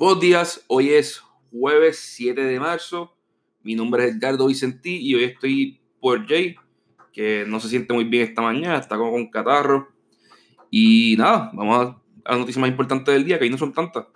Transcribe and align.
Buenos 0.00 0.18
días, 0.18 0.64
hoy 0.66 0.92
es 0.92 1.22
jueves 1.50 1.98
7 1.98 2.42
de 2.42 2.58
marzo. 2.58 3.14
Mi 3.62 3.74
nombre 3.74 4.06
es 4.06 4.14
Edgardo 4.14 4.46
Vicentí 4.46 4.96
y 4.96 5.14
hoy 5.14 5.24
estoy 5.24 5.78
por 6.00 6.26
Jay, 6.26 6.56
que 7.12 7.44
no 7.46 7.60
se 7.60 7.68
siente 7.68 7.92
muy 7.92 8.04
bien 8.04 8.26
esta 8.26 8.40
mañana, 8.40 8.78
está 8.78 8.96
como 8.96 9.10
con 9.10 9.28
catarro. 9.28 9.90
Y 10.70 11.16
nada, 11.18 11.50
vamos 11.52 11.96
a 12.24 12.32
la 12.32 12.38
noticia 12.38 12.62
más 12.62 12.70
importante 12.70 13.12
del 13.12 13.26
día, 13.26 13.38
que 13.38 13.44
ahí 13.44 13.50
no 13.50 13.58
son 13.58 13.74
tantas. 13.74 14.06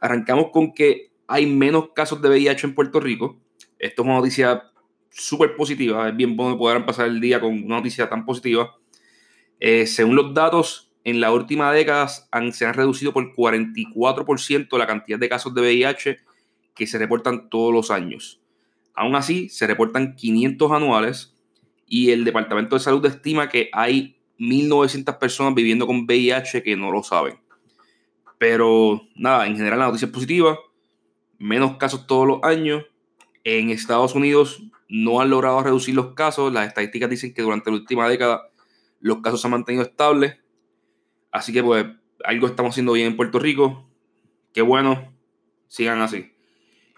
Arrancamos 0.00 0.46
con 0.52 0.74
que 0.74 1.12
hay 1.28 1.46
menos 1.46 1.90
casos 1.94 2.20
de 2.20 2.28
VIH 2.28 2.66
en 2.66 2.74
Puerto 2.74 2.98
Rico. 2.98 3.40
Esto 3.78 4.02
es 4.02 4.06
una 4.06 4.16
noticia 4.16 4.72
súper 5.08 5.54
positiva, 5.54 6.08
es 6.08 6.16
bien 6.16 6.36
bueno 6.36 6.58
poder 6.58 6.84
pasar 6.84 7.06
el 7.06 7.20
día 7.20 7.40
con 7.40 7.62
una 7.62 7.76
noticia 7.76 8.08
tan 8.08 8.24
positiva. 8.26 8.76
Eh, 9.60 9.86
según 9.86 10.16
los 10.16 10.34
datos 10.34 10.91
en 11.04 11.20
la 11.20 11.32
última 11.32 11.72
década 11.72 12.08
se 12.08 12.66
han 12.66 12.74
reducido 12.74 13.12
por 13.12 13.34
44% 13.34 14.78
la 14.78 14.86
cantidad 14.86 15.18
de 15.18 15.28
casos 15.28 15.54
de 15.54 15.60
VIH 15.60 16.18
que 16.74 16.86
se 16.86 16.98
reportan 16.98 17.50
todos 17.50 17.72
los 17.72 17.90
años. 17.90 18.40
Aún 18.94 19.16
así, 19.16 19.48
se 19.48 19.66
reportan 19.66 20.14
500 20.14 20.70
anuales 20.70 21.36
y 21.86 22.10
el 22.10 22.24
Departamento 22.24 22.76
de 22.76 22.80
Salud 22.80 23.04
estima 23.04 23.48
que 23.48 23.68
hay 23.72 24.16
1.900 24.38 25.18
personas 25.18 25.54
viviendo 25.54 25.86
con 25.86 26.04
VIH 26.04 26.62
que 26.62 26.76
no 26.76 26.90
lo 26.90 27.02
saben. 27.02 27.38
Pero 28.38 29.02
nada, 29.14 29.46
en 29.46 29.56
general 29.56 29.80
la 29.80 29.86
noticia 29.86 30.06
es 30.06 30.12
positiva. 30.12 30.58
Menos 31.38 31.76
casos 31.76 32.06
todos 32.06 32.26
los 32.26 32.42
años. 32.42 32.84
En 33.44 33.70
Estados 33.70 34.14
Unidos 34.14 34.62
no 34.88 35.20
han 35.20 35.30
logrado 35.30 35.62
reducir 35.62 35.94
los 35.94 36.14
casos. 36.14 36.52
Las 36.52 36.68
estadísticas 36.68 37.10
dicen 37.10 37.34
que 37.34 37.42
durante 37.42 37.70
la 37.70 37.76
última 37.76 38.08
década 38.08 38.48
los 39.00 39.18
casos 39.18 39.40
se 39.40 39.46
han 39.48 39.52
mantenido 39.52 39.84
estables 39.84 40.41
Así 41.32 41.52
que 41.52 41.62
pues 41.62 41.86
algo 42.24 42.46
estamos 42.46 42.70
haciendo 42.70 42.92
bien 42.92 43.08
en 43.08 43.16
Puerto 43.16 43.38
Rico. 43.38 43.88
Qué 44.52 44.62
bueno, 44.62 45.12
sigan 45.66 46.02
así. 46.02 46.30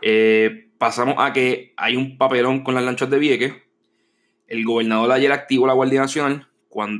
Eh, 0.03 0.69
pasamos 0.77 1.15
a 1.19 1.33
que 1.33 1.73
hay 1.77 1.97
un 1.97 2.19
papelón 2.19 2.63
con 2.63 2.75
las 2.75 2.85
lanchas 2.85 3.09
de 3.09 3.19
Vieques. 3.19 3.55
El 4.49 4.65
gobernador 4.65 5.11
ayer 5.13 5.33
activó 5.33 5.67
la 5.67 5.73
Guardia 5.73 6.01
Nacional 6.01 6.49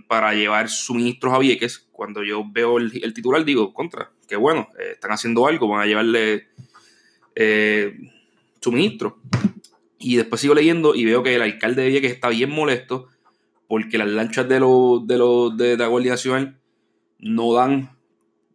para 0.07 0.33
llevar 0.33 0.69
suministros 0.69 1.35
a 1.35 1.39
Vieques. 1.39 1.89
Cuando 1.91 2.23
yo 2.23 2.45
veo 2.51 2.79
el, 2.79 3.13
titular 3.13 3.45
digo, 3.45 3.75
contra, 3.75 4.11
qué 4.29 4.37
bueno, 4.37 4.69
eh, 4.79 4.93
están 4.93 5.11
haciendo 5.11 5.47
algo, 5.47 5.69
van 5.69 5.83
a 5.83 5.87
llevarle 5.87 6.47
eh, 7.35 7.99
suministros. 8.61 9.15
Y 9.99 10.17
después 10.17 10.41
sigo 10.41 10.55
leyendo 10.55 10.95
y 10.95 11.05
veo 11.05 11.23
que 11.23 11.35
el 11.35 11.43
alcalde 11.43 11.83
de 11.83 11.89
Vieques 11.89 12.13
está 12.13 12.29
bien 12.29 12.51
molesto 12.51 13.09
porque 13.67 13.99
las 13.99 14.09
lanchas 14.09 14.49
de, 14.49 14.61
de, 14.61 15.65
de 15.65 15.77
la 15.77 15.87
Guardia 15.89 16.13
Nacional 16.13 16.61
no 17.19 17.53
dan, 17.55 17.91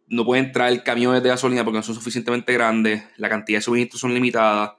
no 0.08 0.24
pueden 0.24 0.52
traer 0.52 0.82
camiones 0.82 1.22
de 1.22 1.28
gasolina 1.28 1.64
porque 1.64 1.78
no 1.78 1.82
son 1.82 1.94
suficientemente 1.94 2.52
grandes, 2.52 3.04
la 3.16 3.28
cantidad 3.28 3.58
de 3.58 3.62
suministros 3.62 4.00
son 4.00 4.14
limitadas. 4.14 4.72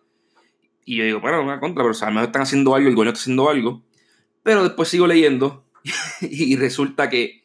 Y 0.86 0.98
yo 0.98 1.06
digo, 1.06 1.20
bueno, 1.22 1.42
una 1.42 1.60
contra, 1.60 1.84
pero 1.84 1.96
o 1.96 2.24
están 2.24 2.42
haciendo 2.42 2.76
algo, 2.76 2.90
el 2.90 2.96
gobierno 2.96 3.12
está 3.12 3.22
haciendo 3.22 3.50
algo. 3.50 3.84
Pero 4.44 4.64
después 4.64 4.90
sigo 4.90 5.08
leyendo 5.08 5.66
y 6.22 6.56
resulta 6.56 7.09
que 7.09 7.42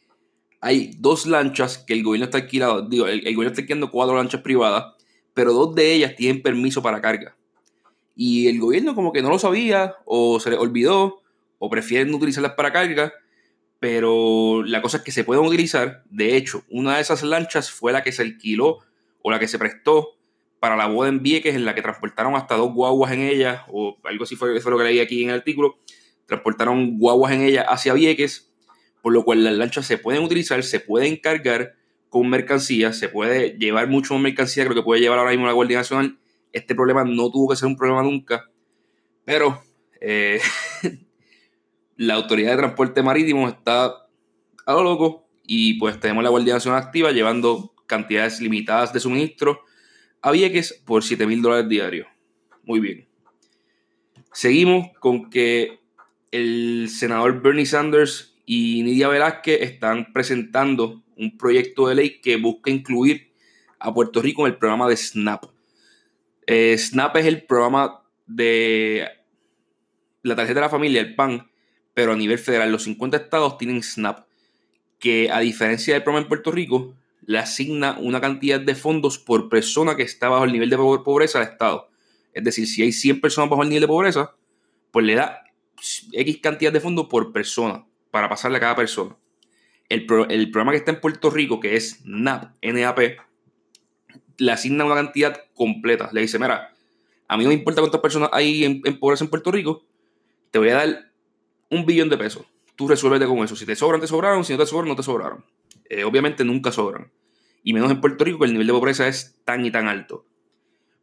hay 0.60 0.92
dos 0.98 1.26
lanchas 1.26 1.78
que 1.78 1.94
el 1.94 2.02
gobierno 2.02 2.24
está 2.24 2.38
alquilado, 2.38 2.82
digo, 2.82 3.06
el, 3.06 3.20
gobierno 3.20 3.48
está 3.48 3.60
alquilando 3.60 3.90
cuatro 3.90 4.16
lanchas 4.16 4.40
privadas, 4.40 4.94
pero 5.34 5.52
dos 5.52 5.74
de 5.74 5.92
ellas 5.92 6.16
tienen 6.16 6.42
permiso 6.42 6.82
para 6.82 7.00
carga. 7.00 7.36
Y 8.14 8.48
el 8.48 8.58
gobierno 8.58 8.94
como 8.94 9.12
que 9.12 9.22
no 9.22 9.28
lo 9.28 9.38
sabía, 9.38 9.94
o 10.06 10.40
se 10.40 10.50
le 10.50 10.56
olvidó, 10.56 11.22
o 11.58 11.70
prefieren 11.70 12.10
no 12.10 12.16
utilizarlas 12.16 12.52
para 12.54 12.72
carga, 12.72 13.12
pero 13.80 14.62
la 14.64 14.82
cosa 14.82 14.98
es 14.98 15.02
que 15.02 15.12
se 15.12 15.24
pueden 15.24 15.44
utilizar. 15.44 16.02
De 16.10 16.36
hecho, 16.36 16.64
una 16.70 16.96
de 16.96 17.02
esas 17.02 17.22
lanchas 17.22 17.70
fue 17.70 17.92
la 17.92 18.02
que 18.02 18.12
se 18.12 18.22
alquiló 18.22 18.78
o 19.22 19.30
la 19.30 19.38
que 19.38 19.48
se 19.48 19.58
prestó 19.58 20.16
para 20.60 20.76
la 20.76 20.86
boda 20.86 21.08
en 21.08 21.22
Vieques, 21.22 21.54
en 21.54 21.64
la 21.64 21.74
que 21.74 21.82
transportaron 21.82 22.34
hasta 22.34 22.56
dos 22.56 22.72
guaguas 22.72 23.12
en 23.12 23.20
ella, 23.20 23.64
o 23.68 23.98
algo 24.04 24.24
así 24.24 24.36
fue, 24.36 24.58
fue 24.60 24.72
lo 24.72 24.78
que 24.78 24.84
leí 24.84 25.00
aquí 25.00 25.22
en 25.22 25.30
el 25.30 25.36
artículo. 25.36 25.78
Transportaron 26.26 26.98
guaguas 26.98 27.32
en 27.32 27.42
ella 27.42 27.62
hacia 27.62 27.92
Vieques, 27.92 28.52
por 29.02 29.12
lo 29.12 29.24
cual 29.24 29.44
las 29.44 29.54
lanchas 29.54 29.86
se 29.86 29.98
pueden 29.98 30.22
utilizar, 30.22 30.62
se 30.62 30.80
pueden 30.80 31.16
cargar 31.16 31.74
con 32.08 32.28
mercancía, 32.28 32.92
se 32.92 33.08
puede 33.08 33.56
llevar 33.58 33.88
mucho 33.88 34.14
más 34.14 34.22
mercancía 34.22 34.64
que 34.64 34.70
lo 34.70 34.74
que 34.74 34.82
puede 34.82 35.00
llevar 35.00 35.18
ahora 35.18 35.30
mismo 35.30 35.46
la 35.46 35.52
Guardia 35.52 35.78
Nacional. 35.78 36.18
Este 36.52 36.74
problema 36.74 37.04
no 37.04 37.30
tuvo 37.30 37.50
que 37.50 37.56
ser 37.56 37.68
un 37.68 37.76
problema 37.76 38.02
nunca, 38.02 38.50
pero 39.24 39.62
eh, 40.00 40.40
la 41.96 42.14
Autoridad 42.14 42.52
de 42.52 42.58
Transporte 42.58 43.02
Marítimo 43.02 43.48
está 43.48 44.06
a 44.66 44.72
lo 44.72 44.82
loco 44.82 45.28
y 45.44 45.74
pues 45.78 45.98
tenemos 46.00 46.24
la 46.24 46.30
Guardia 46.30 46.54
Nacional 46.54 46.82
activa 46.82 47.12
llevando 47.12 47.74
cantidades 47.86 48.40
limitadas 48.40 48.92
de 48.92 49.00
suministro 49.00 49.60
a 50.22 50.32
Vieques 50.32 50.82
por 50.84 51.04
7 51.04 51.26
mil 51.26 51.40
dólares 51.40 51.68
diarios. 51.68 52.06
Muy 52.64 52.80
bien. 52.80 53.06
Seguimos 54.32 54.88
con 54.98 55.30
que 55.30 55.80
el 56.30 56.88
senador 56.90 57.40
Bernie 57.40 57.64
Sanders 57.64 58.36
y 58.44 58.82
Nidia 58.82 59.08
Velázquez 59.08 59.62
están 59.62 60.12
presentando 60.12 61.02
un 61.16 61.38
proyecto 61.38 61.88
de 61.88 61.94
ley 61.94 62.20
que 62.20 62.36
busca 62.36 62.70
incluir 62.70 63.32
a 63.78 63.94
Puerto 63.94 64.20
Rico 64.20 64.46
en 64.46 64.52
el 64.52 64.58
programa 64.58 64.88
de 64.88 64.96
SNAP. 64.96 65.44
Eh, 66.46 66.76
SNAP 66.76 67.16
es 67.16 67.26
el 67.26 67.44
programa 67.44 68.02
de 68.26 69.08
la 70.22 70.36
tarjeta 70.36 70.60
de 70.60 70.66
la 70.66 70.70
familia, 70.70 71.00
el 71.00 71.14
PAN, 71.14 71.48
pero 71.96 72.12
a 72.12 72.16
nivel 72.16 72.38
federal 72.38 72.70
los 72.70 72.82
50 72.82 73.16
estados 73.16 73.56
tienen 73.56 73.82
SNAP, 73.82 74.26
que 74.98 75.30
a 75.30 75.40
diferencia 75.40 75.94
del 75.94 76.02
programa 76.02 76.24
en 76.24 76.28
Puerto 76.28 76.52
Rico, 76.52 76.94
le 77.24 77.38
asigna 77.38 77.96
una 77.98 78.20
cantidad 78.20 78.60
de 78.60 78.74
fondos 78.74 79.18
por 79.18 79.48
persona 79.48 79.96
que 79.96 80.02
está 80.02 80.28
bajo 80.28 80.44
el 80.44 80.52
nivel 80.52 80.68
de 80.68 80.76
pobreza 80.76 81.38
al 81.38 81.48
estado. 81.48 81.88
Es 82.34 82.44
decir, 82.44 82.66
si 82.66 82.82
hay 82.82 82.92
100 82.92 83.22
personas 83.22 83.48
bajo 83.48 83.62
el 83.62 83.70
nivel 83.70 83.80
de 83.80 83.86
pobreza, 83.86 84.34
pues 84.90 85.06
le 85.06 85.14
da 85.14 85.42
X 86.12 86.38
cantidad 86.42 86.70
de 86.70 86.80
fondos 86.80 87.06
por 87.06 87.32
persona 87.32 87.86
para 88.10 88.28
pasarle 88.28 88.58
a 88.58 88.60
cada 88.60 88.76
persona. 88.76 89.16
El, 89.88 90.04
programa 90.04 90.72
que 90.72 90.76
está 90.76 90.90
en 90.90 91.00
Puerto 91.00 91.30
Rico, 91.30 91.60
que 91.60 91.76
es 91.76 92.02
NAP, 92.04 92.62
NAP, 92.62 92.98
le 94.36 94.52
asigna 94.52 94.84
una 94.84 94.96
cantidad 94.96 95.44
completa. 95.54 96.10
Le 96.12 96.20
dice, 96.20 96.38
mira, 96.38 96.74
a 97.26 97.38
mí 97.38 97.44
no 97.44 97.48
me 97.48 97.54
importa 97.54 97.80
cuántas 97.80 98.02
personas 98.02 98.28
hay 98.34 98.66
en, 98.66 98.82
en 98.84 98.98
pobreza 98.98 99.24
en 99.24 99.30
Puerto 99.30 99.50
Rico, 99.50 99.82
te 100.50 100.58
voy 100.58 100.68
a 100.68 100.74
dar 100.74 101.06
un 101.70 101.86
billón 101.86 102.08
de 102.08 102.18
pesos. 102.18 102.46
Tú 102.76 102.88
resuélvete 102.88 103.26
con 103.26 103.38
eso. 103.38 103.56
Si 103.56 103.66
te 103.66 103.76
sobran, 103.76 104.00
te 104.00 104.06
sobraron. 104.06 104.44
Si 104.44 104.52
no 104.52 104.58
te 104.58 104.66
sobran, 104.66 104.88
no 104.88 104.96
te 104.96 105.02
sobraron. 105.02 105.44
Eh, 105.88 106.04
obviamente 106.04 106.44
nunca 106.44 106.72
sobran. 106.72 107.10
Y 107.62 107.72
menos 107.72 107.90
en 107.90 108.00
Puerto 108.00 108.24
Rico, 108.24 108.38
que 108.40 108.44
el 108.46 108.52
nivel 108.52 108.66
de 108.66 108.72
pobreza 108.72 109.08
es 109.08 109.36
tan 109.44 109.64
y 109.64 109.70
tan 109.70 109.88
alto. 109.88 110.26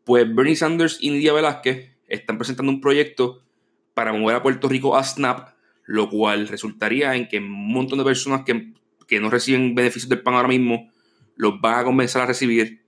Pues 0.04 0.34
Bernie 0.34 0.56
Sanders 0.56 0.98
y 1.02 1.10
Nidia 1.10 1.34
Velázquez 1.34 1.96
están 2.08 2.38
presentando 2.38 2.72
un 2.72 2.82
proyecto 2.82 3.42
para 3.94 4.14
mover 4.14 4.36
a 4.36 4.44
Puerto 4.44 4.68
Rico 4.68 4.96
a 4.96 5.04
SNAP, 5.04 5.56
lo 5.86 6.10
cual 6.10 6.48
resultaría 6.48 7.16
en 7.16 7.28
que 7.28 7.40
un 7.40 7.72
montón 7.72 7.98
de 7.98 8.04
personas 8.04 8.44
que, 8.46 8.74
que 9.08 9.20
no 9.20 9.30
reciben 9.30 9.76
beneficios 9.76 10.10
del 10.10 10.22
PAN 10.22 10.36
ahora 10.36 10.48
mismo 10.48 10.92
los 11.36 11.60
van 11.60 11.80
a 11.80 11.84
comenzar 11.84 12.24
a 12.24 12.26
recibir. 12.28 12.84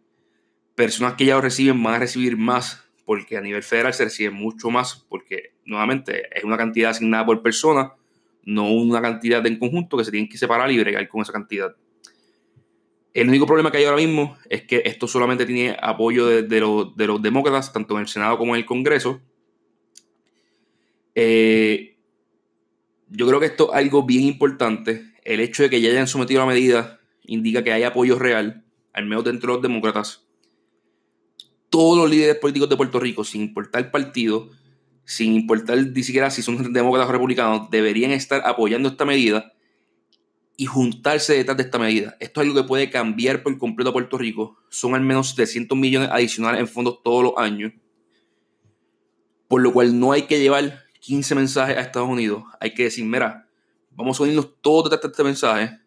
Personas 0.76 1.14
que 1.14 1.26
ya 1.26 1.36
lo 1.36 1.42
reciben 1.42 1.82
van 1.82 1.96
a 1.96 2.00
recibir 2.00 2.38
más 2.38 2.84
porque 3.06 3.38
a 3.38 3.42
nivel 3.42 3.64
federal 3.64 3.94
se 3.94 4.06
recibe 4.06 4.32
mucho 4.32 4.70
más, 4.70 5.06
porque 5.10 5.55
nuevamente 5.66 6.30
es 6.38 6.44
una 6.44 6.58
cantidad 6.58 6.92
asignada 6.92 7.26
por 7.26 7.42
persona, 7.42 7.94
no 8.44 8.72
una 8.72 9.02
cantidad 9.02 9.46
en 9.46 9.58
conjunto 9.58 9.98
que 9.98 10.06
se 10.06 10.12
tienen 10.12 10.30
que 10.30 10.38
separar 10.38 10.72
y 10.72 10.80
bregar 10.80 11.08
con 11.08 11.22
esa 11.22 11.34
cantidad. 11.34 11.76
El 13.14 13.30
único 13.30 13.46
problema 13.46 13.72
que 13.72 13.78
hay 13.78 13.86
ahora 13.86 13.98
mismo 13.98 14.38
es 14.50 14.64
que 14.64 14.84
esto 14.86 15.08
solamente 15.08 15.46
tiene 15.46 15.76
apoyo 15.82 16.28
de, 16.28 16.60
los, 16.60 17.22
demócratas, 17.22 17.72
tanto 17.72 17.96
en 17.96 18.02
el 18.02 18.08
Senado 18.08 18.38
como 18.38 18.56
en 18.56 18.60
el 18.60 18.66
Congreso. 18.66 19.22
Eh, 21.16 21.96
yo 23.10 23.26
creo 23.26 23.40
que 23.40 23.46
esto 23.46 23.72
es 23.72 23.78
algo 23.78 24.04
bien 24.04 24.24
importante. 24.24 25.14
El 25.24 25.40
hecho 25.40 25.64
de 25.64 25.70
que 25.70 25.80
ya 25.80 25.90
hayan 25.90 26.08
sometido 26.08 26.42
la 26.42 26.48
medida 26.48 27.00
indica 27.24 27.64
que 27.64 27.72
hay 27.72 27.84
apoyo 27.84 28.20
real, 28.20 28.66
al 28.92 29.06
menos 29.06 29.24
dentro 29.24 29.54
de 29.54 29.56
los 29.56 29.62
demócratas 29.64 30.26
todos 31.76 31.98
los 31.98 32.10
líderes 32.10 32.38
políticos 32.38 32.70
de 32.70 32.78
Puerto 32.78 33.02
Rico, 33.02 33.26
sin 33.26 33.42
importar 33.42 33.92
partido, 33.92 34.50
sin 35.06 35.34
importar 35.34 35.78
ni 35.78 36.04
siquiera 36.04 36.30
si 36.30 36.42
son 36.42 36.74
demócratas 36.74 37.10
o 37.10 37.12
republicanos, 37.14 37.70
deberían 37.70 38.12
estar 38.12 38.42
apoyando 38.46 38.90
esta 38.90 39.06
medida 39.06 39.54
y 40.58 40.66
juntarse 40.66 41.34
detrás 41.34 41.58
de 41.58 41.64
esta 41.64 41.78
medida. 41.78 42.16
Esto 42.20 42.42
es 42.42 42.48
algo 42.48 42.62
que 42.62 42.68
puede 42.68 42.90
cambiar 42.90 43.44
por 43.44 43.58
completo 43.58 43.90
a 43.90 43.94
Puerto 43.94 44.18
Rico. 44.18 44.58
Son 44.70 44.96
al 44.96 45.02
menos 45.02 45.30
700 45.30 45.78
millones 45.78 46.10
adicionales 46.12 46.62
en 46.62 46.68
fondos 46.68 47.02
todos 47.04 47.24
los 47.24 47.34
años. 47.38 47.74
Por 49.48 49.62
lo 49.62 49.72
cual 49.74 50.00
no 50.00 50.12
hay 50.12 50.24
que 50.24 50.40
llevar 50.40 50.86
15 51.02 51.36
mensajes 51.36 51.78
a 51.78 51.82
Estados 51.82 52.10
Unidos. 52.10 52.44
Hay 52.60 52.74
que 52.74 52.84
decir, 52.84 53.06
mira, 53.06 53.48
vamos 53.92 54.20
a 54.20 54.24
unirnos 54.24 54.60
todos 54.62 54.90
detrás 54.90 55.02
de 55.02 55.08
este 55.10 55.24
mensaje. 55.24 55.80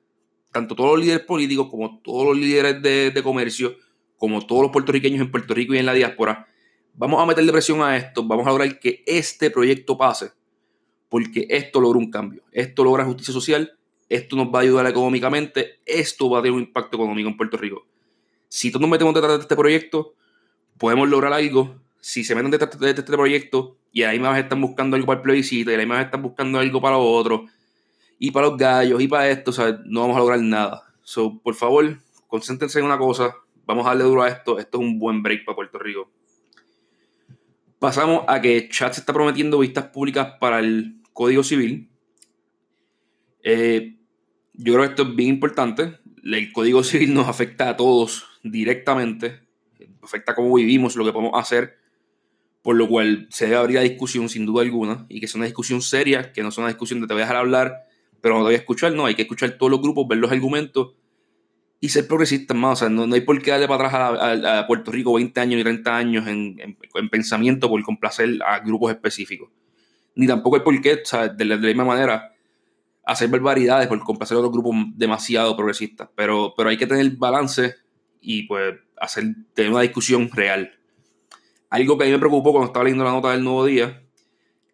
Tanto 0.53 0.75
todos 0.75 0.97
los 0.97 1.00
líderes 1.00 1.26
políticos 1.26 1.69
como 1.70 2.00
todos 2.00 2.26
los 2.26 2.37
líderes 2.37 2.81
de, 2.82 3.11
de 3.11 3.23
comercio 3.23 3.75
como 4.19 4.44
todos 4.44 4.62
los 4.62 4.73
puertorriqueños 4.73 5.20
en 5.20 5.31
Puerto 5.31 5.55
Rico 5.55 5.75
y 5.75 5.79
en 5.79 5.87
la 5.87 5.94
diáspora, 5.94 6.49
vamos 6.99 7.23
a 7.23 7.27
meterle 7.27 7.53
presión 7.53 7.81
a 7.81 7.97
esto, 7.97 8.25
vamos 8.25 8.45
a 8.47 8.50
lograr 8.50 8.79
que 8.81 9.05
este 9.06 9.50
proyecto 9.50 9.97
pase, 9.97 10.33
porque 11.09 11.47
esto 11.49 11.81
logra 11.81 11.99
un 11.99 12.11
cambio, 12.11 12.43
esto 12.50 12.83
logra 12.83 13.05
justicia 13.05 13.33
social, 13.33 13.79
esto 14.09 14.35
nos 14.35 14.49
va 14.49 14.59
a 14.59 14.62
ayudar 14.62 14.87
económicamente, 14.87 15.79
esto 15.87 16.29
va 16.29 16.41
a 16.41 16.43
tener 16.43 16.55
un 16.55 16.65
impacto 16.65 16.97
económico 16.97 17.29
en 17.29 17.37
Puerto 17.37 17.56
Rico. 17.56 17.87
Si 18.49 18.71
todos 18.71 18.81
nos 18.81 18.91
metemos 18.91 19.15
detrás 19.15 19.37
de 19.37 19.43
este 19.43 19.55
proyecto, 19.55 20.15
podemos 20.77 21.09
lograr 21.09 21.33
algo 21.33 21.77
si 22.00 22.25
se 22.25 22.35
meten 22.35 22.50
de 22.50 22.89
este, 22.91 23.03
proyecto 23.05 23.77
y 23.93 24.03
ahí 24.03 24.19
más 24.19 24.39
están 24.39 24.61
buscando 24.61 24.97
algo 24.97 25.06
para 25.06 25.19
el 25.19 25.23
plebiscito 25.23 25.71
y 25.71 25.75
ahí 25.75 25.87
más 25.87 26.05
están 26.05 26.23
buscando 26.23 26.59
algo 26.59 26.81
para 26.81 26.97
lo 26.97 27.05
otro 27.05 27.47
y 28.19 28.33
para 28.33 28.49
los 28.49 28.56
gallos 28.56 29.01
y 29.01 29.06
para 29.06 29.29
esto, 29.29 29.53
¿sabes? 29.53 29.77
no 29.85 30.01
vamos 30.01 30.17
a 30.17 30.21
lograr 30.21 30.41
nada. 30.41 30.83
So, 31.03 31.39
por 31.39 31.55
favor, 31.55 31.99
concéntrense 32.27 32.81
en 32.81 32.87
una 32.87 32.99
cosa, 32.99 33.37
vamos 33.67 33.87
a 33.87 33.91
darle 33.91 34.05
duro 34.05 34.23
a 34.23 34.29
esto, 34.29 34.59
esto 34.59 34.79
es 34.79 34.85
un 34.85 34.99
buen 34.99 35.23
break 35.23 35.44
para 35.44 35.55
Puerto 35.55 35.79
Rico. 35.79 36.11
Pasamos 37.79 38.25
a 38.27 38.41
que 38.41 38.69
Chat 38.69 38.95
se 38.95 39.01
está 39.01 39.13
prometiendo 39.13 39.59
vistas 39.59 39.87
públicas 39.87 40.35
para 40.41 40.59
el 40.59 41.01
Código 41.13 41.45
Civil. 41.45 41.89
Eh, 43.45 43.97
yo 44.55 44.73
creo 44.75 44.85
que 44.85 44.91
esto 44.91 45.03
es 45.05 45.15
bien 45.15 45.31
importante. 45.31 45.99
El 46.25 46.53
Código 46.53 46.83
Civil 46.83 47.15
nos 47.15 47.29
afecta 47.29 47.69
a 47.69 47.77
todos 47.77 48.27
directamente. 48.43 49.43
Afecta 50.03 50.35
cómo 50.35 50.55
vivimos, 50.55 50.97
lo 50.97 51.05
que 51.05 51.13
podemos 51.13 51.39
hacer. 51.41 51.79
Por 52.63 52.75
lo 52.75 52.89
cual 52.89 53.29
se 53.31 53.45
debe 53.45 53.59
abrir 53.59 53.77
la 53.77 53.83
discusión 53.83 54.29
sin 54.29 54.45
duda 54.45 54.63
alguna. 54.63 55.07
Y 55.09 55.21
que 55.21 55.29
sea 55.29 55.39
una 55.39 55.47
discusión 55.47 55.81
seria, 55.81 56.33
que 56.33 56.43
no 56.43 56.51
sea 56.51 56.63
una 56.63 56.73
discusión 56.73 57.01
de 57.01 57.07
te 57.07 57.15
voy 57.15 57.23
a 57.23 57.27
dejar 57.27 57.37
hablar, 57.37 57.85
pero 58.21 58.35
no 58.35 58.41
te 58.41 58.47
voy 58.47 58.55
a 58.55 58.59
escuchar. 58.59 58.93
No, 58.93 59.07
hay 59.07 59.15
que 59.15 59.23
escuchar 59.23 59.53
todos 59.53 59.71
los 59.71 59.81
grupos, 59.81 60.09
ver 60.09 60.19
los 60.19 60.33
argumentos 60.33 60.95
y 61.81 61.89
ser 61.89 62.07
progresistas 62.07 62.57
más. 62.57 62.73
O 62.73 62.77
sea, 62.77 62.89
no, 62.89 63.13
hay 63.15 63.21
por 63.21 63.41
qué 63.41 63.53
darle 63.53 63.69
para 63.69 63.89
atrás 63.89 64.45
a, 64.45 64.67
Puerto 64.67 64.91
Rico 64.91 65.15
20 65.15 65.41
años 65.41 65.61
y 65.61 65.63
30 65.63 65.97
años 65.97 66.27
en, 66.27 66.77
pensamiento 67.11 67.69
por 67.69 67.83
complacer 67.83 68.39
a 68.45 68.59
grupos 68.61 68.93
específicos. 68.93 69.51
Ni 70.15 70.27
tampoco 70.27 70.57
hay 70.57 70.63
por 70.63 70.81
qué, 70.81 70.95
o 70.95 71.05
sea, 71.05 71.29
de, 71.29 71.45
la, 71.45 71.57
misma 71.57 71.85
manera, 71.85 72.35
hacer 73.05 73.29
barbaridades 73.29 73.87
por 73.87 74.03
complacer 74.03 74.37
a 74.37 74.41
otros 74.41 74.53
grupos 74.53 74.75
demasiado 74.97 75.57
progresistas. 75.57 76.09
Pero, 76.15 76.55
pero 76.57 76.71
hay 76.71 76.77
que 76.77 76.87
tener 76.87 77.09
balance 77.13 77.77
y 78.21 78.43
pues 78.45 78.75
hacer, 78.97 79.25
tener 79.55 79.71
una 79.71 79.83
discusión 79.83 80.29
real. 80.33 80.73
Algo 81.71 81.97
que 81.97 82.05
a 82.05 82.07
mí 82.07 82.13
me 82.13 82.19
preocupó 82.19 82.53
cuando 82.53 82.67
estaba 82.67 82.85
leyendo 82.85 83.05
la 83.05 83.13
nota 83.13 83.31
del 83.31 83.45
nuevo 83.45 83.65
día 83.65 84.03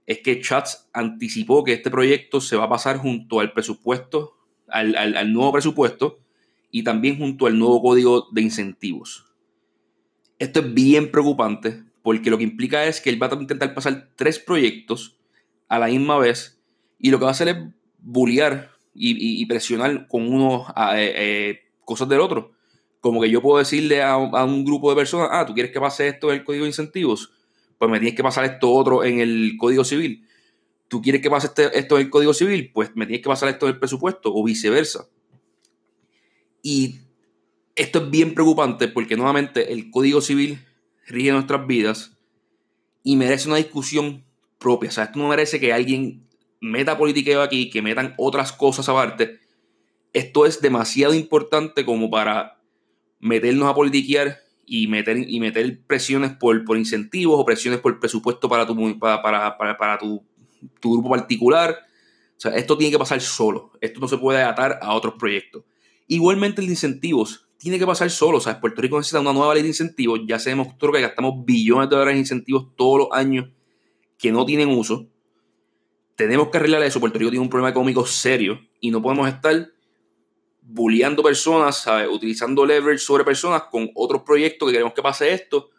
es 0.07 0.21
que 0.21 0.41
Chats 0.41 0.89
anticipó 0.93 1.65
que 1.65 1.73
este 1.73 1.91
proyecto 1.91 2.41
se 2.41 2.57
va 2.57 2.65
a 2.65 2.69
pasar 2.69 2.99
junto 2.99 3.41
al 3.41 3.53
presupuesto, 3.53 4.37
al, 4.69 4.97
al 4.97 5.33
nuevo 5.33 5.53
presupuesto, 5.53 6.24
y 6.75 6.83
también 6.83 7.17
junto 7.19 7.47
al 7.47 7.57
nuevo 7.57 7.81
código 7.81 8.27
de 8.33 8.41
incentivos. 8.41 9.27
Esto 10.41 10.59
es 10.59 10.75
bien 10.75 11.13
preocupante 11.13 11.85
porque 12.03 12.31
lo 12.31 12.37
que 12.37 12.43
implica 12.43 12.85
es 12.85 13.01
que 13.01 13.11
él 13.11 13.23
va 13.23 13.29
a 13.29 13.35
intentar 13.41 13.73
pasar 13.75 14.11
tres 14.17 14.41
proyectos 14.41 15.17
a 15.69 15.79
la 15.79 15.87
misma 15.87 16.19
vez 16.19 16.61
y 16.99 17.13
lo 17.13 17.19
que 17.21 17.27
va 17.27 17.31
a 17.31 17.33
hacer 17.33 17.47
es 17.47 17.57
bullear 18.01 18.73
y, 18.93 19.47
presionar 19.47 20.09
con 20.09 20.27
uno 20.27 20.67
a, 20.75 21.01
eh, 21.01 21.13
eh, 21.15 21.59
cosas 21.85 22.09
del 22.09 22.19
otro. 22.19 22.51
Como 23.01 23.23
que 23.23 23.31
yo 23.31 23.41
puedo 23.41 23.59
decirle 23.59 24.03
a, 24.03 24.17
un 24.17 24.65
grupo 24.65 24.91
de 24.91 24.97
personas, 24.97 25.29
ah, 25.31 25.47
tú 25.47 25.55
quieres 25.55 25.71
que 25.71 25.79
pase 25.79 26.09
esto 26.09 26.33
en 26.33 26.41
el 26.41 26.45
código 26.45 26.65
de 26.65 26.71
incentivos, 26.71 27.31
pues 27.79 27.89
me 27.89 28.01
tienes 28.01 28.17
que 28.17 28.25
pasar 28.25 28.47
esto 28.47 28.73
otro 28.73 29.05
en 29.05 29.21
el 29.21 29.53
código 29.59 29.85
civil. 29.85 30.27
Tú 30.89 31.01
quieres 31.01 31.23
que 31.23 31.31
pase 31.31 31.47
este, 31.47 31.79
esto 31.79 31.99
en 31.99 32.07
el 32.07 32.11
código 32.11 32.35
civil, 32.35 32.73
pues 32.75 32.91
me 32.97 33.07
tienes 33.07 33.23
que 33.23 33.29
pasar 33.29 33.49
esto 33.49 33.69
en 33.69 33.75
el 33.75 33.79
presupuesto 33.79 34.35
o 34.35 34.43
viceversa. 34.43 35.07
Y 36.67 37.01
esto 37.77 37.99
es 37.99 38.11
bien 38.11 38.35
preocupante 38.35 38.89
porque 38.89 39.17
nuevamente 39.17 39.75
el 39.75 39.91
Código 39.91 40.23
Civil 40.23 40.65
rige 41.07 41.31
nuestras 41.31 41.67
vidas 41.67 42.17
y 43.03 43.17
merece 43.17 43.49
una 43.49 43.59
discusión 43.59 44.25
propia. 44.59 44.89
O 44.89 44.93
sea, 44.93 45.05
esto 45.05 45.19
no 45.19 45.29
merece 45.29 45.61
que 45.61 45.75
alguien 45.75 46.27
meta 46.63 46.97
politiqueo 46.97 47.43
aquí, 47.43 47.69
que 47.69 47.83
metan 47.83 48.15
otras 48.17 48.51
cosas 48.51 48.89
aparte. 48.89 49.41
Esto 50.15 50.47
es 50.47 50.63
demasiado 50.63 51.13
importante 51.13 51.85
como 51.85 52.09
para 52.09 52.59
meternos 53.21 53.69
a 53.69 53.75
politiquear 53.75 54.39
y 54.65 54.87
meter, 54.87 55.19
y 55.29 55.41
meter 55.41 55.83
presiones 55.87 56.33
por, 56.33 56.65
por 56.65 56.79
incentivos 56.79 57.39
o 57.39 57.45
presiones 57.45 57.81
por 57.81 58.01
presupuesto 58.01 58.49
para 58.49 58.67
tu, 58.67 58.99
para, 58.99 59.21
para, 59.21 59.77
para, 59.77 59.99
tu, 59.99 60.25
tu 60.81 60.95
grupo 60.95 61.11
particular. 61.11 61.77
O 62.39 62.41
sea, 62.41 62.57
esto 62.57 62.79
tiene 62.79 62.93
que 62.93 62.99
pasar 62.99 63.21
solo. 63.21 63.73
Esto 63.83 64.01
no 64.01 64.09
se 64.09 64.17
puede 64.17 64.43
atar 64.43 64.79
a 64.81 64.95
otros 64.95 65.13
proyectos. 65.19 65.63
Igualmente 66.07 66.61
de 66.61 66.69
incentivos 66.69 67.49
tiene 67.59 67.79
que 67.79 67.87
pasar 67.87 68.11
solo. 68.11 68.41
Sea, 68.41 68.61
Puerto 68.61 68.83
Rico 68.83 68.99
necesita 68.99 69.21
una 69.21 69.33
nueva 69.33 69.55
ley 69.55 69.63
de 69.63 69.69
incentivos. 69.69 70.21
Ya 70.27 70.39
se 70.39 70.51
demostró 70.51 70.93
que 70.93 71.01
gastamos 71.01 71.45
billones 71.45 71.89
de 71.89 71.97
dólares 71.97 72.15
en 72.15 72.19
incentivos 72.19 72.75
todos 72.77 72.99
los 72.99 73.09
años 73.13 73.49
que 74.19 74.31
no 74.31 74.45
tienen 74.45 74.69
uso. 74.69 75.07
Tenemos 76.17 76.49
que 76.49 76.59
arreglar 76.59 76.83
eso. 76.83 77.01
Puerto 77.01 77.19
Rico 77.19 77.31
tiene 77.31 77.43
un 77.43 77.51
problema 77.51 77.71
económico 77.71 78.07
serio 78.07 78.61
y 78.81 78.91
no 78.91 79.03
podemos 79.03 79.29
estar 79.29 79.71
bulleando 80.61 81.23
personas, 81.23 81.87
utilizando 82.11 82.65
leverage 82.65 82.99
sobre 82.99 83.25
personas 83.25 83.65
con 83.71 83.91
otros 83.95 84.23
proyectos 84.23 84.69
que 84.69 84.73
queremos 84.73 84.95
que 84.95 85.03
pase 85.03 85.33
esto 85.33 85.71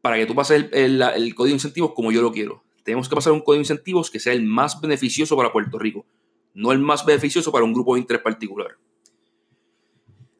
para 0.00 0.16
que 0.16 0.26
tú 0.26 0.34
pases 0.34 0.66
el, 0.72 1.02
el 1.02 1.34
código 1.34 1.46
de 1.46 1.56
incentivos 1.56 1.92
como 1.94 2.12
yo 2.12 2.22
lo 2.22 2.32
quiero. 2.32 2.64
Tenemos 2.84 3.08
que 3.08 3.14
pasar 3.14 3.32
un 3.32 3.40
código 3.40 3.58
de 3.58 3.62
incentivos 3.62 4.10
que 4.10 4.20
sea 4.20 4.32
el 4.32 4.44
más 4.44 4.80
beneficioso 4.80 5.36
para 5.36 5.52
Puerto 5.52 5.78
Rico, 5.78 6.06
no 6.54 6.72
el 6.72 6.78
más 6.78 7.04
beneficioso 7.04 7.52
para 7.52 7.64
un 7.64 7.72
grupo 7.72 7.94
de 7.94 8.00
interés 8.00 8.22
particular. 8.22 8.76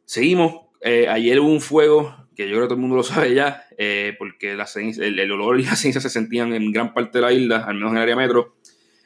Seguimos. 0.09 0.61
Eh, 0.81 1.07
ayer 1.07 1.39
hubo 1.39 1.51
un 1.51 1.61
fuego, 1.61 2.15
que 2.35 2.49
yo 2.49 2.55
creo 2.55 2.61
que 2.61 2.69
todo 2.69 2.73
el 2.77 2.81
mundo 2.81 2.95
lo 2.95 3.03
sabe 3.03 3.35
ya, 3.35 3.65
eh, 3.77 4.15
porque 4.17 4.55
la 4.55 4.67
el, 4.75 5.31
olor 5.31 5.59
y 5.59 5.65
la 5.65 5.75
ciencia 5.75 6.01
se 6.01 6.09
sentían 6.09 6.51
en 6.55 6.71
gran 6.71 6.95
parte 6.95 7.19
de 7.19 7.21
la 7.21 7.31
isla, 7.31 7.57
al 7.57 7.75
menos 7.75 7.91
en 7.91 7.97
el 7.97 8.01
área 8.01 8.15
metro. 8.15 8.55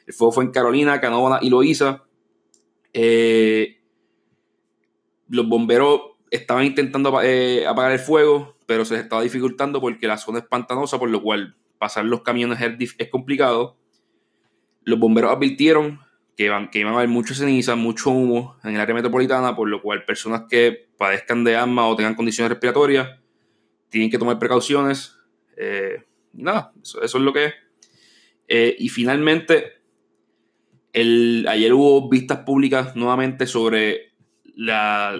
El 0.06 0.14
fuego 0.14 0.32
fue 0.32 0.44
en 0.44 0.50
Carolina, 0.50 1.02
Canóvana 1.02 1.40
y 1.42 1.50
Loíza. 1.50 2.04
Eh, 2.94 3.82
los 5.28 5.46
bomberos 5.46 6.00
estaban 6.30 6.64
intentando 6.64 7.10
apagar 7.10 7.92
el 7.92 7.98
fuego, 7.98 8.56
pero 8.64 8.86
se 8.86 8.94
les 8.94 9.02
estaba 9.02 9.20
dificultando 9.20 9.82
porque 9.82 10.06
la 10.06 10.16
zona 10.16 10.38
es 10.38 10.46
pantanosa, 10.46 10.98
por 10.98 11.10
lo 11.10 11.22
cual 11.22 11.54
pasar 11.76 12.06
los 12.06 12.22
camiones 12.22 12.60
es 12.96 13.10
complicado. 13.10 13.76
Los 14.84 14.98
bomberos 14.98 15.36
advirtieron 15.36 16.00
que, 16.36 16.48
van, 16.48 16.70
que 16.70 16.80
iban 16.80 16.94
a 16.94 16.96
haber 16.96 17.08
mucha 17.08 17.34
ceniza, 17.34 17.76
mucho 17.76 18.10
humo 18.10 18.56
en 18.64 18.74
el 18.74 18.80
área 18.80 18.94
metropolitana, 18.94 19.54
por 19.54 19.68
lo 19.68 19.82
cual 19.82 20.04
personas 20.04 20.44
que 20.48 20.83
padezcan 20.96 21.44
de 21.44 21.56
asma 21.56 21.86
o 21.86 21.96
tengan 21.96 22.14
condiciones 22.14 22.50
respiratorias 22.50 23.08
tienen 23.94 24.10
que 24.10 24.18
tomar 24.18 24.40
precauciones. 24.40 25.16
Eh, 25.56 26.02
nada, 26.32 26.72
eso, 26.82 27.00
es 27.00 27.14
lo 27.14 27.32
que 27.32 27.44
es. 27.44 27.54
Eh, 28.48 28.74
y 28.76 28.88
finalmente, 28.88 29.74
el, 30.92 31.46
ayer 31.48 31.72
hubo 31.72 32.08
vistas 32.08 32.40
públicas 32.40 32.96
nuevamente 32.96 33.46
sobre 33.46 34.12
la, 34.56 35.14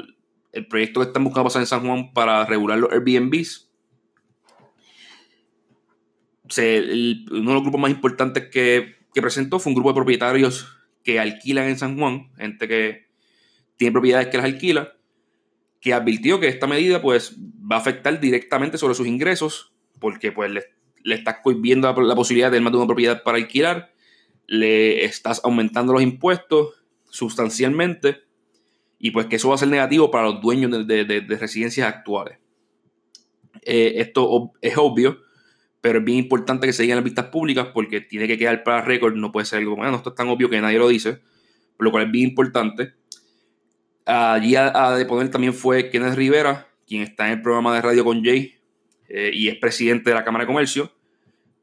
el 0.50 0.66
proyecto 0.66 0.98
que 0.98 1.06
están 1.06 1.22
buscando 1.22 1.44
pasar 1.44 1.62
en 1.62 1.66
San 1.66 1.86
Juan 1.86 2.12
para 2.12 2.44
regular 2.46 2.76
los 2.80 2.90
Airbnbs. 2.90 3.70
uno 6.58 7.48
de 7.48 7.54
los 7.54 7.62
grupos 7.62 7.80
más 7.80 7.92
importantes 7.92 8.48
que, 8.50 8.96
que 9.14 9.22
presentó 9.22 9.60
fue 9.60 9.70
un 9.70 9.76
grupo 9.76 9.90
de 9.90 9.94
propietarios 9.94 10.66
que 11.04 11.20
alquilan 11.20 11.68
en 11.68 11.78
San 11.78 11.96
Juan, 11.96 12.32
gente 12.34 12.66
que 12.66 13.06
tiene 13.76 13.92
propiedades 13.92 14.26
que 14.26 14.36
las 14.36 14.46
alquila, 14.46 14.96
que 15.84 15.92
advirtió 15.92 16.40
que 16.40 16.48
esta 16.48 16.66
medida 16.66 17.02
pues 17.02 17.36
va 17.38 17.76
a 17.76 17.78
afectar 17.78 18.18
directamente 18.18 18.78
sobre 18.78 18.94
sus 18.94 19.06
ingresos, 19.06 19.74
porque 20.00 20.32
pues 20.32 20.50
le, 20.50 20.64
estás 21.14 21.40
cohibiendo 21.42 21.86
la, 22.02 22.14
posibilidad 22.14 22.46
de 22.46 22.52
tener 22.52 22.62
más 22.62 22.72
de 22.72 22.78
una 22.78 22.86
propiedad 22.86 23.22
para 23.22 23.36
alquilar, 23.36 23.92
le 24.46 25.04
estás 25.04 25.42
aumentando 25.44 25.92
los 25.92 26.02
impuestos 26.02 26.82
sustancialmente, 27.10 28.22
y 28.98 29.10
pues 29.10 29.26
que 29.26 29.36
eso 29.36 29.50
va 29.50 29.56
a 29.56 29.58
ser 29.58 29.68
negativo 29.68 30.10
para 30.10 30.24
los 30.24 30.40
dueños 30.40 30.86
de, 30.86 31.26
residencias 31.38 31.86
actuales. 31.86 32.38
Eh, 33.60 33.96
esto 33.96 34.52
es 34.62 34.78
obvio, 34.78 35.18
pero 35.82 35.98
es 35.98 36.04
bien 36.06 36.16
importante 36.16 36.66
que 36.66 36.72
se 36.72 36.84
digan 36.84 36.96
las 36.96 37.04
vistas 37.04 37.26
públicas 37.26 37.68
porque 37.74 38.00
tiene 38.00 38.26
que 38.26 38.38
quedar 38.38 38.64
para 38.64 38.80
récord, 38.80 39.14
no 39.16 39.32
puede 39.32 39.44
ser 39.44 39.58
algo, 39.58 39.76
bueno, 39.76 39.96
esto 39.96 40.08
es 40.08 40.16
tan 40.16 40.28
obvio 40.28 40.48
que 40.48 40.62
nadie 40.62 40.78
lo 40.78 40.88
dice, 40.88 41.20
lo 41.78 41.90
cual 41.90 42.06
es 42.06 42.10
bien 42.10 42.30
importante. 42.30 42.94
Allí 44.06 44.56
a, 44.56 44.90
de 44.96 45.06
poner 45.06 45.30
también 45.30 45.54
fue 45.54 45.90
Kenneth 45.90 46.14
Rivera, 46.14 46.68
quien 46.86 47.02
está 47.02 47.26
en 47.26 47.38
el 47.38 47.42
programa 47.42 47.74
de 47.74 47.80
radio 47.80 48.04
con 48.04 48.22
Jay 48.22 48.54
eh, 49.08 49.30
y 49.32 49.48
es 49.48 49.56
presidente 49.56 50.10
de 50.10 50.14
la 50.14 50.24
Cámara 50.24 50.44
de 50.44 50.48
Comercio, 50.48 50.92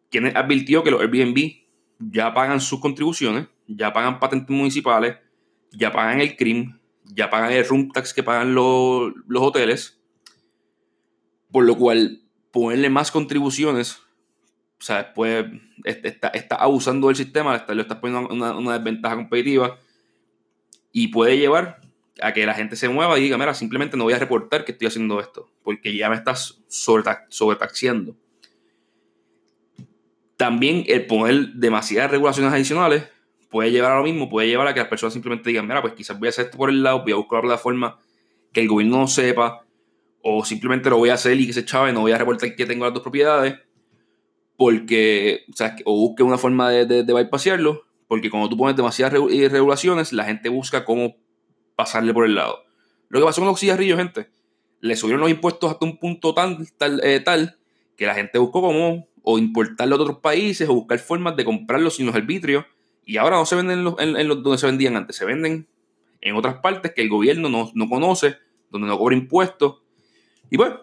quien 0.09 0.35
advirtió 0.35 0.83
que 0.83 0.91
los 0.91 1.01
Airbnb 1.01 1.37
ya 1.99 2.33
pagan 2.33 2.59
sus 2.59 2.79
contribuciones, 2.79 3.47
ya 3.67 3.93
pagan 3.93 4.19
patentes 4.19 4.49
municipales, 4.49 5.17
ya 5.71 5.91
pagan 5.91 6.19
el 6.19 6.35
CRIM, 6.35 6.79
ya 7.05 7.29
pagan 7.29 7.51
el 7.51 7.65
room 7.65 7.91
tax 7.91 8.13
que 8.13 8.23
pagan 8.23 8.55
los, 8.55 9.13
los 9.27 9.43
hoteles, 9.43 10.01
por 11.51 11.63
lo 11.65 11.77
cual 11.77 12.21
ponerle 12.51 12.89
más 12.89 13.11
contribuciones 13.11 14.01
o 14.81 14.83
sea, 14.83 15.03
después 15.03 15.45
está, 15.83 16.29
está 16.29 16.55
abusando 16.55 17.07
del 17.07 17.15
sistema, 17.15 17.63
le 17.69 17.81
estás 17.83 17.99
poniendo 17.99 18.33
una, 18.33 18.79
desventaja 18.79 19.15
competitiva 19.15 19.77
y 20.91 21.09
puede 21.09 21.37
llevar 21.37 21.80
a 22.19 22.33
que 22.33 22.45
la 22.45 22.53
gente 22.53 22.75
se 22.75 22.89
mueva 22.89 23.17
y 23.17 23.23
diga, 23.23 23.37
mira, 23.37 23.53
simplemente 23.53 23.95
no 23.95 24.03
voy 24.03 24.13
a 24.13 24.19
reportar 24.19 24.65
que 24.65 24.73
estoy 24.73 24.87
haciendo 24.87 25.19
esto, 25.19 25.49
porque 25.63 25.95
ya 25.95 26.09
me 26.09 26.15
estás 26.15 26.61
sobretaxiando. 26.67 28.15
También 30.35 30.83
el 30.87 31.05
poner 31.05 31.53
demasiadas 31.53 32.11
regulaciones 32.11 32.51
adicionales 32.51 33.07
puede 33.49 33.71
llevar 33.71 33.91
a 33.91 33.97
lo 33.97 34.03
mismo, 34.03 34.29
puede 34.29 34.47
llevar 34.47 34.67
a 34.67 34.73
que 34.73 34.79
las 34.79 34.89
personas 34.89 35.13
simplemente 35.13 35.49
digan, 35.49 35.67
mira, 35.67 35.81
pues 35.81 35.93
quizás 35.93 36.17
voy 36.17 36.27
a 36.27 36.29
hacer 36.29 36.45
esto 36.45 36.57
por 36.57 36.69
el 36.69 36.81
lado, 36.81 37.03
voy 37.03 37.11
a 37.11 37.17
buscar 37.17 37.37
la 37.37 37.49
plataforma 37.49 37.99
que 38.51 38.61
el 38.61 38.67
gobierno 38.67 38.97
no 38.97 39.07
sepa, 39.07 39.65
o 40.23 40.43
simplemente 40.45 40.89
lo 40.89 40.97
voy 40.97 41.09
a 41.09 41.15
hacer 41.15 41.39
y 41.39 41.47
que 41.47 41.53
se 41.53 41.65
chave, 41.65 41.93
no 41.93 42.01
voy 42.01 42.11
a 42.11 42.17
reportar 42.17 42.55
que 42.55 42.65
tengo 42.65 42.85
las 42.85 42.93
dos 42.93 43.03
propiedades, 43.03 43.59
porque, 44.57 45.45
o, 45.51 45.55
sea, 45.55 45.75
o 45.85 45.95
busque 45.95 46.23
una 46.23 46.37
forma 46.37 46.69
de, 46.69 46.85
de, 46.85 47.03
de 47.03 47.13
bypassarlo, 47.13 47.83
porque 48.07 48.29
cuando 48.29 48.49
tú 48.49 48.57
pones 48.57 48.75
demasiadas 48.75 49.19
eh, 49.31 49.49
regulaciones, 49.49 50.11
la 50.11 50.25
gente 50.25 50.49
busca 50.49 50.83
cómo 50.83 51.15
pasarle 51.75 52.13
por 52.13 52.25
el 52.25 52.35
lado. 52.35 52.63
Lo 53.09 53.19
que 53.19 53.25
pasó 53.25 53.41
con 53.41 53.49
los 53.49 53.59
cigarrillos, 53.59 53.97
gente, 53.97 54.29
le 54.79 54.95
subieron 54.95 55.21
los 55.21 55.29
impuestos 55.29 55.71
hasta 55.71 55.85
un 55.85 55.97
punto 55.97 56.33
tan, 56.33 56.65
tal, 56.77 57.01
eh, 57.03 57.23
que 57.95 58.05
la 58.05 58.15
gente 58.15 58.39
buscó 58.39 58.61
cómo 58.61 59.07
o 59.23 59.37
importarlo 59.37 59.97
de 59.97 60.03
otros 60.03 60.19
países 60.19 60.67
o 60.67 60.73
buscar 60.73 60.99
formas 60.99 61.35
de 61.35 61.45
comprarlos 61.45 61.95
sin 61.95 62.07
los 62.07 62.15
arbitrios. 62.15 62.65
Y 63.05 63.17
ahora 63.17 63.37
no 63.37 63.45
se 63.45 63.55
venden 63.55 63.79
en 63.79 64.27
los, 64.27 64.43
donde 64.43 64.57
se 64.57 64.65
vendían 64.65 64.95
antes, 64.95 65.15
se 65.15 65.25
venden 65.25 65.67
en 66.21 66.35
otras 66.35 66.55
partes 66.55 66.93
que 66.93 67.01
el 67.01 67.09
gobierno 67.09 67.49
no, 67.49 67.71
no 67.73 67.89
conoce, 67.89 68.37
donde 68.69 68.87
no 68.87 68.97
cobra 68.97 69.15
impuestos. 69.15 69.81
Y 70.49 70.57
bueno, 70.57 70.81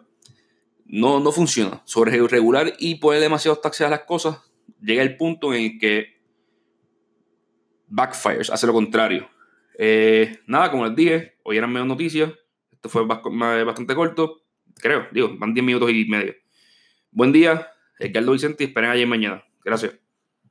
no, 0.84 1.20
no 1.20 1.32
funciona. 1.32 1.82
Sobre 1.84 2.26
regular 2.26 2.72
y 2.78 2.96
poner 2.96 3.20
demasiados 3.20 3.60
taxes 3.60 3.86
a 3.86 3.90
las 3.90 4.02
cosas, 4.02 4.38
llega 4.80 5.02
el 5.02 5.16
punto 5.16 5.54
en 5.54 5.64
el 5.64 5.78
que 5.78 6.18
backfires, 7.88 8.50
hace 8.50 8.66
lo 8.66 8.72
contrario. 8.72 9.28
Eh, 9.78 10.40
nada, 10.46 10.70
como 10.70 10.84
les 10.84 10.96
dije, 10.96 11.36
hoy 11.44 11.56
eran 11.56 11.72
menos 11.72 11.88
noticias. 11.88 12.32
Esto 12.72 12.88
fue 12.88 13.06
bastante 13.06 13.94
corto, 13.94 14.42
creo. 14.74 15.06
Digo, 15.12 15.34
van 15.38 15.54
10 15.54 15.64
minutos 15.64 15.90
y 15.90 16.04
medio. 16.04 16.34
Buen 17.10 17.32
día, 17.32 17.68
Edgardo 17.98 18.32
Vicente, 18.32 18.64
y 18.64 18.66
esperen 18.66 18.90
ayer 18.90 19.06
mañana. 19.06 19.44
Gracias. 19.64 20.07